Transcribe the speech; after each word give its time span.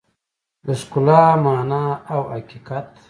د 0.65 0.67
ښکلا 0.81 1.23
مانا 1.43 1.85
او 2.13 2.21
حقیقت 2.33 2.87